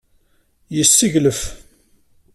Yesseglef. 0.75 1.41